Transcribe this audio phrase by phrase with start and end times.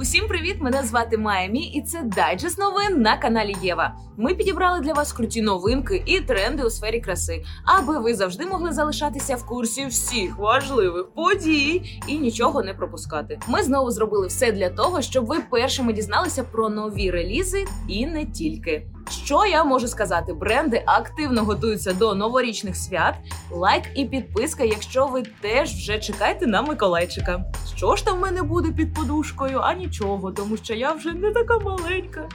[0.00, 0.56] Усім привіт!
[0.60, 3.96] Мене звати Майамі, і це дайджест новин на каналі Єва.
[4.16, 8.72] Ми підібрали для вас круті новинки і тренди у сфері краси, аби ви завжди могли
[8.72, 13.40] залишатися в курсі всіх важливих подій і нічого не пропускати.
[13.48, 18.26] Ми знову зробили все для того, щоб ви першими дізналися про нові релізи і не
[18.26, 18.86] тільки.
[19.10, 20.32] Що я можу сказати?
[20.32, 23.14] Бренди активно готуються до новорічних свят.
[23.50, 27.44] Лайк і підписка, якщо ви теж вже чекаєте на Миколайчика.
[27.76, 29.58] Що ж там в мене буде під подушкою?
[29.62, 32.28] А нічого, тому що я вже не така маленька.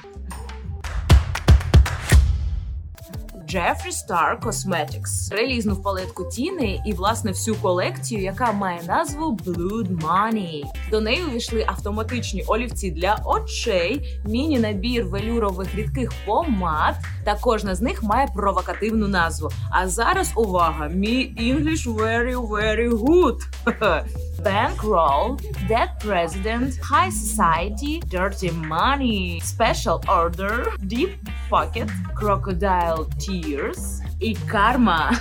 [3.54, 10.64] Jeffree Star Cosmetics релізнув палетку тіни і власне всю колекцію, яка має назву Blood Money.
[10.92, 16.96] До неї увійшли автоматичні олівці для очей, міні-набір велюрових рідких помад.
[17.24, 19.50] Та кожна з них має провокативну назву.
[19.72, 20.88] А зараз увага!
[20.88, 23.40] Мій English very very good!
[24.44, 25.40] Bankroll,
[25.70, 30.56] Dead President, High Society, Dirty Money, Special Order,
[30.94, 31.12] Deep
[31.50, 35.12] Pocket, Crocodile Tears і Karma.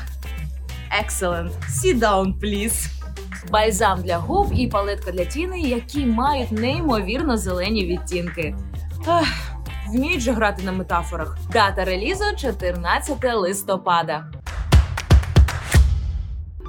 [1.05, 1.51] Excellent.
[1.69, 2.87] Sit down, please.
[3.51, 8.55] Бальзам для губ і палетка для тіни, які мають неймовірно зелені відтінки.
[9.07, 9.53] Ах,
[9.89, 11.39] вміють же грати на метафорах.
[11.53, 14.25] Дата релізу 14 листопада.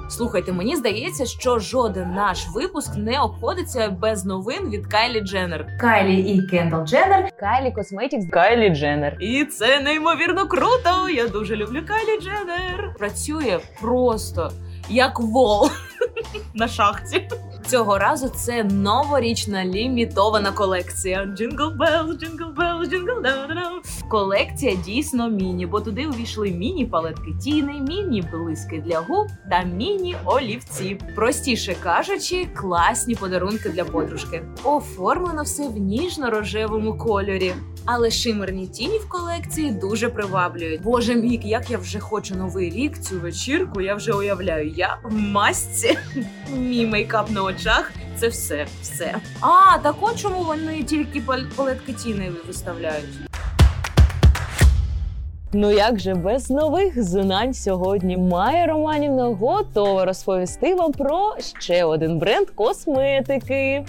[0.08, 5.66] Слухайте, мені здається, що жоден наш випуск не обходиться без новин від Кайлі Дженнер.
[5.80, 7.30] Кайлі і Кендал Дженнер.
[7.40, 9.16] Кайлі Косметікс Кайлі Дженнер.
[9.20, 11.08] І це неймовірно круто.
[11.14, 12.94] Я дуже люблю Кайлі Дженнер.
[12.98, 14.50] Працює просто
[14.88, 15.70] як вол
[16.54, 17.28] на шахті.
[17.66, 21.22] Цього разу це новорічна лімітована колекція.
[21.24, 24.08] Jingle bells, jingle bells, bells.
[24.08, 30.98] Колекція дійсно міні, бо туди увійшли міні-палетки тіни, міні-блиски для губ та міні-олівці.
[31.14, 34.42] Простіше кажучи, класні подарунки для подружки.
[34.64, 37.54] Оформлено все в ніжно-рожевому кольорі.
[37.86, 40.82] Але шимерні тіні в колекції дуже приваблюють.
[40.82, 43.80] Боже мій, як я вже хочу новий рік, цю вечірку.
[43.80, 44.68] Я вже уявляю.
[44.68, 45.93] Я в масці,
[46.56, 47.92] мій мейкап на очах.
[48.16, 49.14] Це все, все.
[49.40, 53.04] А так от чому вони тільки пал- палетки тіни виставляють?
[55.56, 62.18] Ну як же без нових знань сьогодні Майя Романівна готова розповісти вам про ще один
[62.18, 63.84] бренд косметики,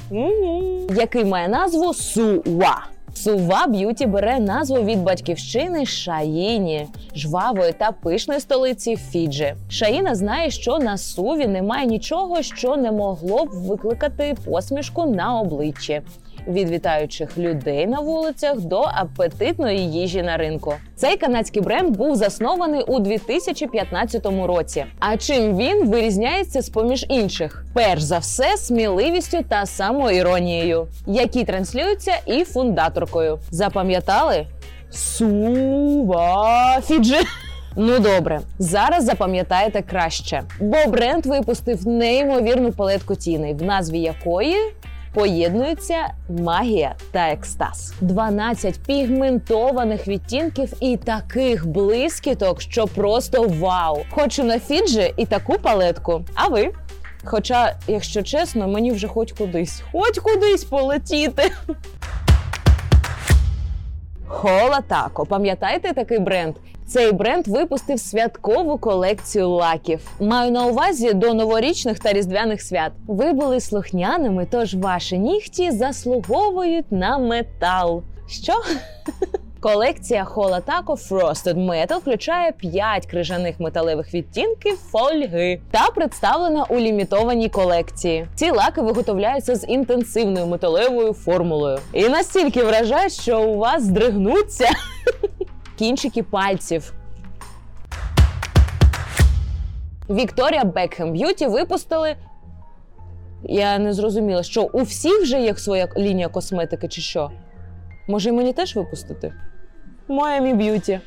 [0.90, 2.95] який має назву Suva.
[3.16, 9.56] Suva Beauty бере назву від батьківщини Шаїні, жвавої та пишної столиці Фіджі.
[9.70, 16.02] Шаїна знає, що на суві немає нічого, що не могло б викликати посмішку на обличчі.
[16.48, 20.74] Від вітаючих людей на вулицях до апетитної їжі на ринку.
[20.96, 24.86] Цей канадський бренд був заснований у 2015 році.
[25.00, 27.66] А чим він вирізняється з поміж інших?
[27.74, 33.40] Перш за все, сміливістю та самоіронією, які транслюються і фундаторкою.
[33.52, 34.46] Запам'ятали?
[34.92, 37.20] Сува Фіджи.
[37.78, 44.56] Ну добре, зараз запам'ятаєте краще, бо бренд випустив неймовірну палетку тіни, в назві якої
[45.16, 47.94] поєднуються магія та екстаз.
[48.02, 53.98] 12 пігментованих відтінків і таких блискіток, що просто вау!
[54.10, 56.22] Хочу на Фіджі і таку палетку.
[56.34, 56.72] А ви?
[57.24, 61.52] Хоча, якщо чесно, мені вже хоч кудись, хоч кудись полетіти.
[64.28, 66.56] Холатако, пам'ятаєте такий бренд?
[66.88, 70.12] Цей бренд випустив святкову колекцію лаків.
[70.20, 72.92] Маю на увазі до новорічних та різдвяних свят.
[73.08, 78.04] Ви були слухняними, тож ваші нігті заслуговують на метал.
[78.28, 78.54] Що?
[79.60, 88.28] Колекція Холатако Frosted Metal включає 5 крижаних металевих відтінків фольги та представлена у лімітованій колекції.
[88.36, 94.70] Ці лаки виготовляються з інтенсивною металевою формулою і настільки вражають, що у вас здригнуться
[95.76, 96.94] кінчики пальців.
[100.10, 102.16] Victoria Beckham Beauty випустили.
[103.44, 107.32] Я не зрозуміла, що у всіх вже є своя лінія косметики, чи що?
[108.08, 109.34] Може, і мені теж випустити?
[110.08, 111.00] Майамі Beauty.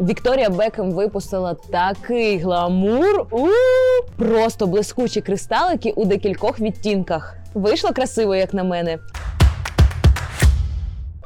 [0.00, 3.26] Вікторія Бекхем випустила такий гламур.
[3.30, 3.48] у
[4.16, 7.36] Просто блискучі кристалики у декількох відтінках.
[7.54, 8.98] Вийшло красиво, як на мене.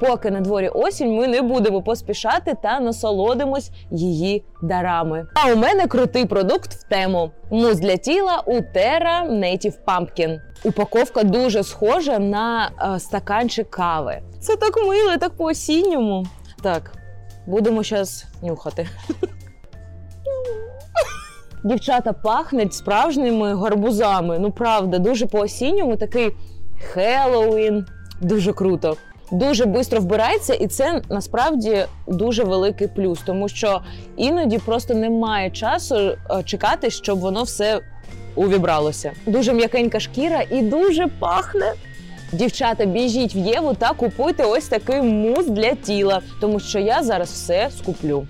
[0.00, 5.26] Поки на дворі осінь, ми не будемо поспішати та насолодимось її дарами.
[5.34, 10.38] А у мене крутий продукт в тему: мус для тіла Utera Native Pumpkin.
[10.64, 14.22] Упаковка дуже схожа на е, стаканчик кави.
[14.40, 16.26] Це так мило, так по осінньому.
[16.62, 16.92] Так,
[17.46, 18.88] будемо зараз нюхати.
[21.64, 24.38] Дівчата пахнуть справжніми гарбузами.
[24.38, 26.30] Ну правда, дуже по осінньому такий
[26.80, 27.86] Хеллоуін.
[28.20, 28.96] Дуже круто.
[29.32, 33.80] Дуже швидко вбирається, і це насправді дуже великий плюс, тому що
[34.16, 37.80] іноді просто немає часу е, чекати, щоб воно все
[38.34, 39.12] увібралося.
[39.26, 41.72] Дуже м'якенька шкіра і дуже пахне.
[42.32, 47.28] Дівчата, біжіть в Єву та купуйте ось такий мус для тіла, тому що я зараз
[47.30, 48.26] все скуплю.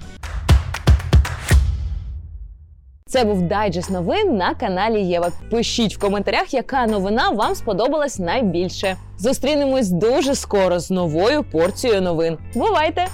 [3.10, 5.30] Це був дайджест новин на каналі Єва.
[5.50, 8.96] Пишіть в коментарях, яка новина вам сподобалась найбільше.
[9.18, 12.38] Зустрінемось дуже скоро з новою порцією новин.
[12.54, 13.06] Бувайте!